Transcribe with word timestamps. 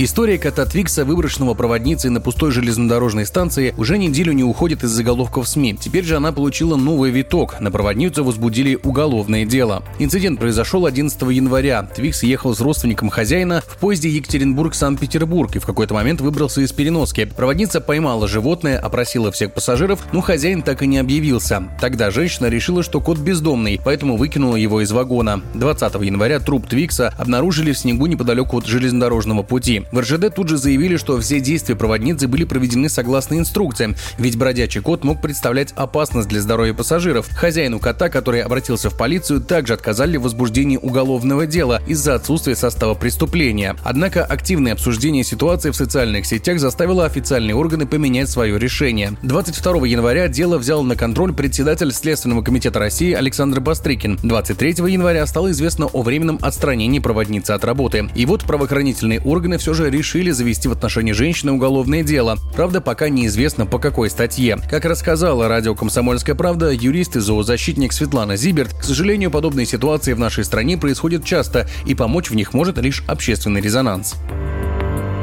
История 0.00 0.38
кота 0.38 0.66
Твикса, 0.66 1.04
выброшенного 1.04 1.54
проводницей 1.54 2.10
на 2.10 2.20
пустой 2.20 2.50
железнодорожной 2.50 3.24
станции, 3.24 3.72
уже 3.78 3.96
неделю 3.96 4.32
не 4.32 4.42
уходит 4.42 4.82
из 4.82 4.90
заголовков 4.90 5.46
СМИ. 5.46 5.76
Теперь 5.80 6.02
же 6.02 6.16
она 6.16 6.32
получила 6.32 6.74
новый 6.74 7.12
виток. 7.12 7.60
На 7.60 7.70
проводницу 7.70 8.24
возбудили 8.24 8.76
уголовное 8.82 9.44
дело. 9.46 9.84
Инцидент 10.00 10.40
произошел 10.40 10.86
11 10.86 11.22
января. 11.30 11.84
Твикс 11.84 12.24
ехал 12.24 12.56
с 12.56 12.60
родственником 12.60 13.08
хозяина 13.08 13.62
в 13.64 13.76
поезде 13.76 14.08
Екатеринбург-Санкт-Петербург 14.08 15.54
и 15.54 15.60
в 15.60 15.64
какой-то 15.64 15.94
момент 15.94 16.20
выбрался 16.20 16.62
из 16.62 16.72
переноски. 16.72 17.26
Проводница 17.26 17.80
поймала 17.80 18.26
животное, 18.26 18.80
опросила 18.80 19.30
всех 19.30 19.54
пассажиров, 19.54 20.04
но 20.12 20.22
хозяин 20.22 20.62
так 20.62 20.82
и 20.82 20.88
не 20.88 20.98
объявился. 20.98 21.68
Тогда 21.80 22.10
женщина 22.10 22.46
решила, 22.46 22.82
что 22.82 23.00
кот 23.00 23.18
бездомный, 23.18 23.80
поэтому 23.82 24.16
выкинула 24.16 24.56
его 24.56 24.80
из 24.80 24.90
вагона. 24.90 25.40
20 25.54 25.94
января 26.02 26.40
труп 26.40 26.66
Твикса 26.66 27.14
обнаружили 27.16 27.70
в 27.70 27.78
снегу 27.78 28.06
неподалеку 28.06 28.58
от 28.58 28.66
железнодорожного 28.66 29.44
пути. 29.44 29.83
В 29.92 30.00
РЖД 30.00 30.34
тут 30.34 30.48
же 30.48 30.56
заявили, 30.56 30.96
что 30.96 31.20
все 31.20 31.40
действия 31.40 31.76
проводницы 31.76 32.28
были 32.28 32.44
проведены 32.44 32.88
согласно 32.88 33.38
инструкциям, 33.38 33.94
ведь 34.18 34.36
бродячий 34.36 34.80
кот 34.80 35.04
мог 35.04 35.20
представлять 35.20 35.72
опасность 35.76 36.28
для 36.28 36.40
здоровья 36.40 36.74
пассажиров. 36.74 37.28
Хозяину 37.34 37.78
кота, 37.78 38.08
который 38.08 38.42
обратился 38.42 38.90
в 38.90 38.96
полицию, 38.96 39.40
также 39.40 39.74
отказали 39.74 40.16
в 40.16 40.22
возбуждении 40.22 40.76
уголовного 40.76 41.46
дела 41.46 41.82
из-за 41.86 42.14
отсутствия 42.14 42.56
состава 42.56 42.94
преступления. 42.94 43.76
Однако 43.84 44.24
активное 44.24 44.72
обсуждение 44.72 45.24
ситуации 45.24 45.70
в 45.70 45.76
социальных 45.76 46.26
сетях 46.26 46.58
заставило 46.58 47.04
официальные 47.04 47.54
органы 47.54 47.86
поменять 47.86 48.30
свое 48.30 48.58
решение. 48.58 49.12
22 49.22 49.86
января 49.86 50.28
дело 50.28 50.58
взял 50.58 50.82
на 50.82 50.96
контроль 50.96 51.32
председатель 51.32 51.92
Следственного 51.92 52.42
комитета 52.42 52.78
России 52.78 53.12
Александр 53.12 53.60
Бастрыкин. 53.60 54.18
23 54.22 54.70
января 54.88 55.26
стало 55.26 55.50
известно 55.50 55.86
о 55.86 56.02
временном 56.02 56.38
отстранении 56.42 56.98
проводницы 56.98 57.52
от 57.52 57.64
работы. 57.64 58.08
И 58.14 58.26
вот 58.26 58.44
правоохранительные 58.44 59.20
органы 59.20 59.58
все 59.58 59.73
же 59.74 59.90
решили 59.90 60.30
завести 60.30 60.68
в 60.68 60.72
отношении 60.72 61.12
женщины 61.12 61.52
уголовное 61.52 62.02
дело. 62.02 62.38
Правда, 62.54 62.80
пока 62.80 63.08
неизвестно 63.08 63.66
по 63.66 63.78
какой 63.78 64.10
статье. 64.10 64.58
Как 64.70 64.84
рассказала 64.84 65.48
радио 65.48 65.74
«Комсомольская 65.74 66.34
правда», 66.34 66.70
юрист 66.70 67.16
и 67.16 67.20
зоозащитник 67.20 67.92
Светлана 67.92 68.36
Зиберт, 68.36 68.74
к 68.74 68.84
сожалению, 68.84 69.30
подобные 69.30 69.66
ситуации 69.66 70.12
в 70.12 70.18
нашей 70.18 70.44
стране 70.44 70.78
происходят 70.78 71.24
часто, 71.24 71.68
и 71.86 71.94
помочь 71.94 72.30
в 72.30 72.34
них 72.34 72.54
может 72.54 72.78
лишь 72.78 73.02
общественный 73.06 73.60
резонанс. 73.60 74.14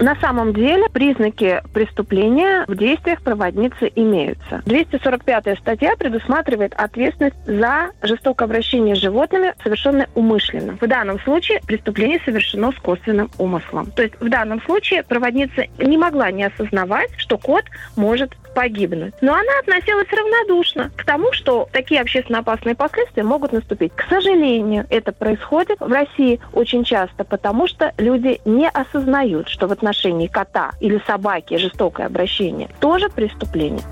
На 0.00 0.14
самом 0.16 0.52
деле 0.52 0.88
признаки 0.90 1.62
преступления 1.72 2.64
в 2.68 2.76
действиях 2.76 3.22
проводницы 3.22 3.90
имеются. 3.94 4.62
245 4.66 5.58
статья 5.58 5.96
предусматривает 5.96 6.74
ответственность 6.74 7.36
за 7.46 7.92
жестокое 8.02 8.46
обращение 8.46 8.94
с 8.94 8.98
животными, 8.98 9.54
совершенное 9.62 10.08
умышленно. 10.14 10.76
В 10.78 10.86
данном 10.86 11.18
случае 11.20 11.60
преступление 11.66 12.20
совершено 12.24 12.72
с 12.72 12.76
косвенным 12.76 13.30
умыслом. 13.38 13.90
То 13.92 14.02
есть 14.02 14.20
в 14.20 14.28
данном 14.28 14.60
случае 14.62 15.02
проводница 15.02 15.64
не 15.78 15.96
могла 15.96 16.30
не 16.30 16.44
осознавать, 16.44 17.10
что 17.16 17.38
кот 17.38 17.64
может 17.96 18.36
погибнуть. 18.56 19.12
Но 19.20 19.34
она 19.34 19.58
относилась 19.60 20.08
равнодушно 20.10 20.90
к 20.96 21.04
тому, 21.04 21.30
что 21.32 21.68
такие 21.72 22.00
общественно 22.00 22.38
опасные 22.38 22.74
последствия 22.74 23.22
могут 23.22 23.52
наступить. 23.52 23.92
К 23.94 24.08
сожалению, 24.08 24.86
это 24.88 25.12
происходит 25.12 25.78
в 25.78 25.92
России 25.92 26.40
очень 26.54 26.82
часто, 26.82 27.24
потому 27.24 27.66
что 27.66 27.92
люди 27.98 28.40
не 28.46 28.66
осознают, 28.66 29.50
что 29.50 29.68
в 29.68 29.72
отношении 29.72 30.26
кота 30.26 30.70
или 30.80 30.98
собаки 31.06 31.58
жестокое 31.58 32.06
обращение 32.06 32.70
тоже 32.80 33.10
преступление. 33.10 33.82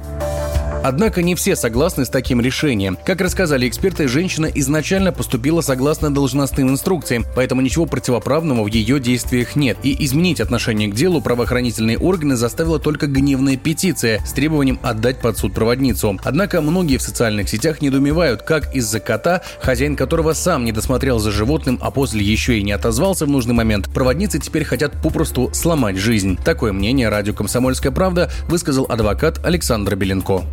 Однако 0.84 1.22
не 1.22 1.34
все 1.34 1.56
согласны 1.56 2.04
с 2.04 2.10
таким 2.10 2.42
решением. 2.42 2.98
Как 3.06 3.22
рассказали 3.22 3.66
эксперты, 3.66 4.06
женщина 4.06 4.50
изначально 4.54 5.12
поступила 5.12 5.62
согласно 5.62 6.12
должностным 6.12 6.68
инструкциям, 6.68 7.24
поэтому 7.34 7.62
ничего 7.62 7.86
противоправного 7.86 8.64
в 8.64 8.66
ее 8.66 9.00
действиях 9.00 9.56
нет. 9.56 9.78
И 9.82 10.04
изменить 10.04 10.42
отношение 10.42 10.88
к 10.88 10.94
делу 10.94 11.22
правоохранительные 11.22 11.96
органы 11.96 12.36
заставила 12.36 12.78
только 12.78 13.06
гневная 13.06 13.56
петиция 13.56 14.22
с 14.26 14.34
требованием 14.34 14.78
отдать 14.82 15.20
под 15.20 15.38
суд 15.38 15.54
проводницу. 15.54 16.20
Однако 16.22 16.60
многие 16.60 16.98
в 16.98 17.02
социальных 17.02 17.48
сетях 17.48 17.80
недоумевают, 17.80 18.42
как 18.42 18.74
из-за 18.76 19.00
кота, 19.00 19.40
хозяин 19.62 19.96
которого 19.96 20.34
сам 20.34 20.66
не 20.66 20.72
досмотрел 20.72 21.18
за 21.18 21.30
животным, 21.30 21.78
а 21.80 21.90
после 21.90 22.22
еще 22.22 22.58
и 22.58 22.62
не 22.62 22.72
отозвался 22.72 23.24
в 23.24 23.30
нужный 23.30 23.54
момент, 23.54 23.88
проводницы 23.88 24.38
теперь 24.38 24.64
хотят 24.64 24.92
попросту 25.02 25.48
сломать 25.54 25.96
жизнь. 25.96 26.38
Такое 26.44 26.72
мнение 26.72 27.08
радио 27.08 27.32
«Комсомольская 27.32 27.90
правда» 27.90 28.30
высказал 28.48 28.84
адвокат 28.90 29.42
Александр 29.46 29.96
Беленко. 29.96 30.44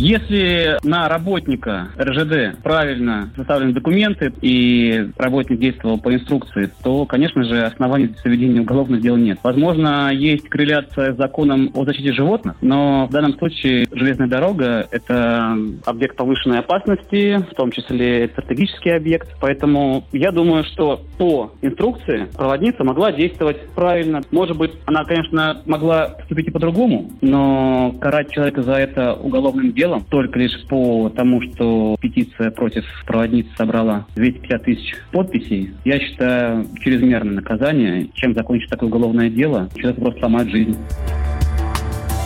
Если 0.00 0.78
на 0.84 1.08
работника 1.08 1.88
РЖД 1.98 2.62
правильно 2.62 3.30
составлены 3.34 3.72
документы 3.72 4.32
и 4.42 5.08
работник 5.16 5.58
действовал 5.58 5.98
по 5.98 6.14
инструкции, 6.14 6.70
то, 6.84 7.04
конечно 7.04 7.42
же, 7.42 7.62
оснований 7.62 8.06
для 8.06 8.22
заведения 8.22 8.60
уголовного 8.60 9.02
дела 9.02 9.16
нет. 9.16 9.40
Возможно, 9.42 10.12
есть 10.12 10.48
корреляция 10.48 11.14
с 11.14 11.16
законом 11.16 11.72
о 11.74 11.84
защите 11.84 12.12
животных, 12.12 12.54
но 12.60 13.06
в 13.06 13.10
данном 13.10 13.36
случае 13.38 13.88
железная 13.90 14.28
дорога– 14.28 14.86
это 14.92 15.56
объект 15.84 16.14
повышенной 16.14 16.60
опасности, 16.60 17.38
в 17.50 17.54
том 17.56 17.72
числе 17.72 18.28
стратегический 18.28 18.90
объект. 18.90 19.34
Поэтому 19.40 20.04
я 20.12 20.30
думаю, 20.30 20.62
что 20.62 21.00
по 21.18 21.50
инструкции 21.60 22.28
проводница 22.36 22.84
могла 22.84 23.10
действовать 23.10 23.68
правильно. 23.74 24.20
Может 24.30 24.56
быть, 24.56 24.70
она, 24.86 25.02
конечно, 25.02 25.60
могла 25.66 26.10
поступить 26.10 26.46
и 26.46 26.50
по-другому, 26.52 27.10
но 27.20 27.96
карать 28.00 28.30
человека 28.30 28.62
за 28.62 28.74
это 28.74 29.14
уголовным 29.14 29.72
делом 29.72 29.87
делом 29.88 30.04
только 30.08 30.38
лишь 30.38 30.66
по 30.68 31.10
тому, 31.14 31.40
что 31.42 31.96
петиция 32.00 32.50
против 32.50 32.84
проводницы 33.06 33.48
собрала 33.56 34.06
250 34.16 34.62
тысяч 34.62 34.94
подписей, 35.12 35.70
я 35.84 35.98
считаю 35.98 36.66
чрезмерное 36.80 37.34
наказание. 37.34 38.08
Чем 38.14 38.34
закончить 38.34 38.70
такое 38.70 38.88
уголовное 38.88 39.30
дело, 39.30 39.68
человек 39.74 39.98
просто 39.98 40.20
сломает 40.20 40.50
жизнь. 40.50 40.76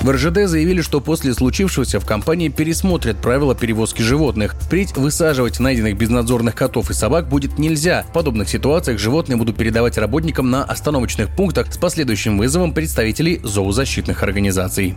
В 0.03 0.11
РЖД 0.11 0.49
заявили, 0.49 0.81
что 0.81 1.01
после 1.01 1.33
случившегося 1.33 2.01
в 2.01 2.07
компании 2.07 2.49
пересмотрят 2.49 3.19
правила 3.19 3.55
перевозки 3.55 4.03
животных. 4.03 4.57
Впредь 4.61 4.97
высаживать 4.97 5.61
найденных 5.61 5.97
безнадзорных 5.97 6.57
котов 6.57 6.91
и 6.91 6.93
собак 6.93 7.29
будет 7.29 7.57
нельзя. 7.57 8.05
В 8.09 8.13
подобных 8.13 8.49
ситуациях 8.49 8.99
животные 8.99 9.37
будут 9.37 9.57
передавать 9.57 9.99
работникам 9.99 10.51
на 10.51 10.65
остановочных 10.65 11.29
пунктах 11.37 11.73
с 11.73 11.79
последующим 11.79 12.37
вызовом 12.37 12.75
представителей 12.75 13.39
зоозащитных 13.45 14.25
организаций. 14.25 14.97